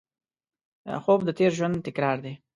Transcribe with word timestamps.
خوب 1.03 1.19
د 1.25 1.29
تېر 1.37 1.51
ژوند 1.57 1.77
تکرار 1.87 2.17
دی 2.25 2.33